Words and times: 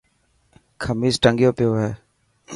کميس 0.83 1.15
ٽنگيو 1.23 1.51
پيو 1.57 1.71
هي. 1.79 1.91